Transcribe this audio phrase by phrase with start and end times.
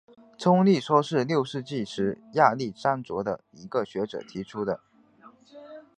[0.35, 4.79] 冲力说是六世纪时亚历山卓的一个学者提出的。